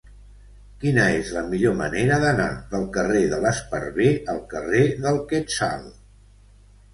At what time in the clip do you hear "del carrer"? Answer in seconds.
2.71-3.21